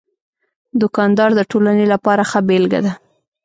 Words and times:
دوکاندار 0.79 1.31
د 1.35 1.41
ټولنې 1.51 1.85
لپاره 1.93 2.23
ښه 2.29 2.39
بېلګه 2.47 2.79
ده. 2.85 2.93